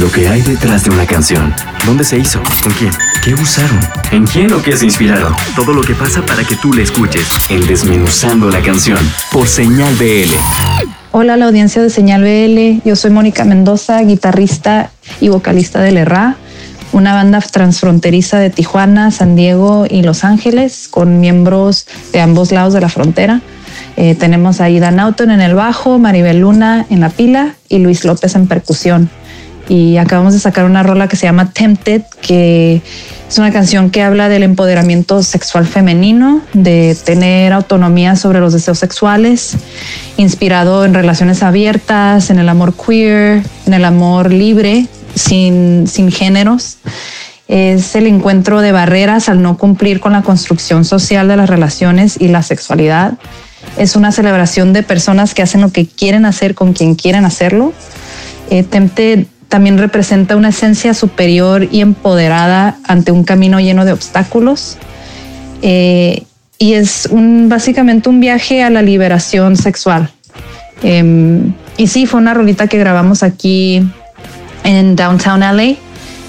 Lo 0.00 0.10
que 0.10 0.26
hay 0.26 0.40
detrás 0.40 0.84
de 0.84 0.90
una 0.90 1.06
canción. 1.06 1.54
¿Dónde 1.84 2.04
se 2.04 2.18
hizo? 2.18 2.42
¿Con 2.62 2.72
quién? 2.72 2.90
¿Qué 3.22 3.34
usaron? 3.34 3.78
¿En 4.10 4.26
quién 4.26 4.52
o 4.52 4.62
qué 4.62 4.76
se 4.76 4.86
inspiraron? 4.86 5.34
Todo 5.54 5.74
lo 5.74 5.82
que 5.82 5.94
pasa 5.94 6.24
para 6.24 6.44
que 6.44 6.56
tú 6.56 6.72
la 6.72 6.82
escuches. 6.82 7.26
En 7.50 7.66
Desmenuzando 7.66 8.48
la 8.48 8.60
canción. 8.62 8.98
Por 9.30 9.46
Señal 9.46 9.94
BL. 9.96 10.32
Hola 11.12 11.36
la 11.36 11.44
audiencia 11.44 11.82
de 11.82 11.90
Señal 11.90 12.22
BL. 12.22 12.88
Yo 12.88 12.96
soy 12.96 13.10
Mónica 13.10 13.44
Mendoza, 13.44 14.00
guitarrista 14.02 14.90
y 15.20 15.28
vocalista 15.28 15.80
de 15.80 15.92
Lerra, 15.92 16.36
una 16.92 17.12
banda 17.12 17.40
transfronteriza 17.40 18.38
de 18.38 18.48
Tijuana, 18.48 19.10
San 19.10 19.36
Diego 19.36 19.86
y 19.88 20.02
Los 20.02 20.24
Ángeles, 20.24 20.88
con 20.88 21.20
miembros 21.20 21.86
de 22.12 22.22
ambos 22.22 22.50
lados 22.50 22.72
de 22.72 22.80
la 22.80 22.88
frontera. 22.88 23.42
Eh, 23.96 24.14
tenemos 24.14 24.62
a 24.62 24.70
Ida 24.70 24.90
Naughton 24.90 25.30
en 25.30 25.42
el 25.42 25.54
bajo, 25.54 25.98
Maribel 25.98 26.40
Luna 26.40 26.86
en 26.88 27.00
la 27.00 27.10
pila 27.10 27.56
y 27.68 27.78
Luis 27.78 28.06
López 28.06 28.34
en 28.34 28.46
percusión. 28.46 29.10
Y 29.68 29.96
acabamos 29.96 30.32
de 30.32 30.40
sacar 30.40 30.64
una 30.64 30.82
rola 30.82 31.08
que 31.08 31.16
se 31.16 31.26
llama 31.26 31.52
Tempted, 31.52 32.02
que 32.20 32.82
es 33.28 33.38
una 33.38 33.52
canción 33.52 33.90
que 33.90 34.02
habla 34.02 34.28
del 34.28 34.42
empoderamiento 34.42 35.22
sexual 35.22 35.66
femenino, 35.66 36.42
de 36.52 36.96
tener 37.04 37.52
autonomía 37.52 38.16
sobre 38.16 38.40
los 38.40 38.52
deseos 38.52 38.78
sexuales, 38.78 39.56
inspirado 40.16 40.84
en 40.84 40.94
relaciones 40.94 41.42
abiertas, 41.42 42.30
en 42.30 42.38
el 42.38 42.48
amor 42.48 42.74
queer, 42.74 43.42
en 43.66 43.74
el 43.74 43.84
amor 43.84 44.32
libre, 44.32 44.86
sin, 45.14 45.86
sin 45.86 46.10
géneros 46.10 46.78
es 47.48 47.96
el 47.96 48.06
encuentro 48.06 48.62
de 48.62 48.72
barreras 48.72 49.28
al 49.28 49.42
no 49.42 49.58
cumplir 49.58 50.00
con 50.00 50.12
la 50.12 50.22
construcción 50.22 50.86
social 50.86 51.28
de 51.28 51.36
las 51.36 51.50
relaciones 51.50 52.18
y 52.18 52.28
la 52.28 52.42
sexualidad 52.42 53.18
es 53.76 53.96
una 53.96 54.12
celebración 54.12 54.72
de 54.72 54.82
personas 54.82 55.34
que 55.34 55.42
hacen 55.42 55.60
lo 55.60 55.70
que 55.70 55.86
quieren 55.86 56.24
hacer 56.24 56.54
con 56.54 56.72
quien 56.72 56.94
quieren 56.94 57.24
hacerlo. 57.24 57.72
Eh, 58.50 58.62
Temte 58.62 59.26
también 59.52 59.76
representa 59.76 60.34
una 60.34 60.48
esencia 60.48 60.94
superior 60.94 61.68
y 61.70 61.82
empoderada 61.82 62.78
ante 62.84 63.12
un 63.12 63.22
camino 63.22 63.60
lleno 63.60 63.84
de 63.84 63.92
obstáculos. 63.92 64.78
Eh, 65.60 66.22
y 66.56 66.72
es 66.72 67.06
un, 67.10 67.50
básicamente 67.50 68.08
un 68.08 68.18
viaje 68.18 68.62
a 68.62 68.70
la 68.70 68.80
liberación 68.80 69.56
sexual. 69.56 70.10
Em, 70.82 71.52
y 71.76 71.88
sí, 71.88 72.06
fue 72.06 72.18
una 72.18 72.32
rolita 72.32 72.66
que 72.66 72.78
grabamos 72.78 73.22
aquí 73.22 73.86
en 74.64 74.96
Downtown 74.96 75.40
LA, 75.40 75.76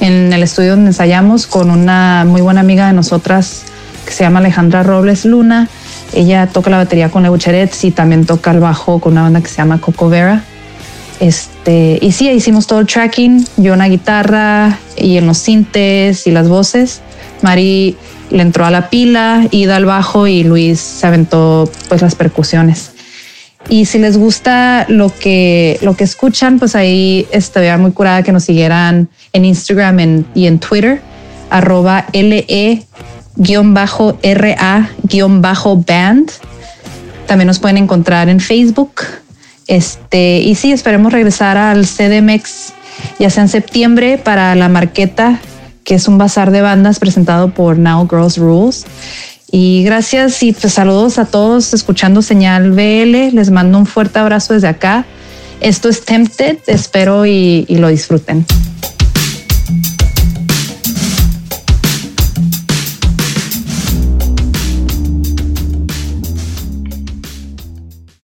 en 0.00 0.32
el 0.32 0.42
estudio 0.42 0.72
donde 0.72 0.88
ensayamos 0.88 1.46
con 1.46 1.70
una 1.70 2.24
muy 2.26 2.40
buena 2.40 2.60
amiga 2.60 2.88
de 2.88 2.92
nosotras 2.92 3.62
que 4.04 4.10
se 4.10 4.24
llama 4.24 4.40
Alejandra 4.40 4.82
Robles 4.82 5.24
Luna 5.24 5.68
ella 6.12 6.46
toca 6.46 6.70
la 6.70 6.76
batería 6.76 7.10
con 7.10 7.24
Eucherets 7.24 7.84
y 7.84 7.90
también 7.90 8.26
toca 8.26 8.50
el 8.50 8.60
bajo 8.60 9.00
con 9.00 9.12
una 9.12 9.22
banda 9.22 9.40
que 9.40 9.48
se 9.48 9.56
llama 9.56 9.80
Coco 9.80 10.10
Vera. 10.10 10.44
Este, 11.22 12.00
y 12.02 12.10
sí, 12.10 12.28
hicimos 12.28 12.66
todo 12.66 12.80
el 12.80 12.88
tracking, 12.88 13.46
yo 13.56 13.74
una 13.74 13.86
guitarra 13.86 14.76
y 14.96 15.18
en 15.18 15.26
los 15.28 15.38
sintes 15.38 16.26
y 16.26 16.32
las 16.32 16.48
voces. 16.48 17.00
Mari 17.42 17.96
le 18.30 18.42
entró 18.42 18.66
a 18.66 18.72
la 18.72 18.90
pila, 18.90 19.46
Ida 19.52 19.76
al 19.76 19.84
bajo 19.84 20.26
y 20.26 20.42
Luis 20.42 20.80
se 20.80 21.06
aventó 21.06 21.70
pues 21.88 22.02
las 22.02 22.16
percusiones. 22.16 22.90
Y 23.68 23.84
si 23.84 24.00
les 24.00 24.18
gusta 24.18 24.84
lo 24.88 25.16
que, 25.16 25.78
lo 25.82 25.94
que 25.94 26.02
escuchan, 26.02 26.58
pues 26.58 26.74
ahí 26.74 27.28
estaría 27.30 27.78
muy 27.78 27.92
curada 27.92 28.24
que 28.24 28.32
nos 28.32 28.42
siguieran 28.42 29.08
en 29.32 29.44
Instagram 29.44 30.24
y 30.34 30.48
en 30.48 30.58
Twitter, 30.58 31.02
arroba 31.50 32.04
LE 32.12 32.84
guion 33.36 33.74
bajo 33.74 34.18
RA 34.24 34.90
guion 35.04 35.40
bajo 35.40 35.76
band. 35.76 36.32
También 37.28 37.46
nos 37.46 37.60
pueden 37.60 37.76
encontrar 37.76 38.28
en 38.28 38.40
Facebook. 38.40 39.02
Este, 39.72 40.40
y 40.40 40.54
sí, 40.54 40.70
esperemos 40.70 41.14
regresar 41.14 41.56
al 41.56 41.86
CDMX 41.86 42.74
ya 43.18 43.30
sea 43.30 43.44
en 43.44 43.48
septiembre 43.48 44.18
para 44.18 44.54
la 44.54 44.68
Marqueta, 44.68 45.40
que 45.82 45.94
es 45.94 46.08
un 46.08 46.18
bazar 46.18 46.50
de 46.50 46.60
bandas 46.60 46.98
presentado 46.98 47.54
por 47.54 47.78
Now 47.78 48.06
Girls 48.06 48.36
Rules. 48.36 48.84
Y 49.50 49.82
gracias 49.82 50.42
y 50.42 50.52
pues 50.52 50.74
saludos 50.74 51.18
a 51.18 51.24
todos 51.24 51.72
escuchando 51.72 52.20
Señal 52.20 52.72
BL. 52.72 53.34
Les 53.34 53.50
mando 53.50 53.78
un 53.78 53.86
fuerte 53.86 54.18
abrazo 54.18 54.52
desde 54.52 54.68
acá. 54.68 55.06
Esto 55.62 55.88
es 55.88 56.04
Tempted, 56.04 56.58
espero 56.66 57.24
y, 57.24 57.64
y 57.66 57.76
lo 57.76 57.88
disfruten. 57.88 58.44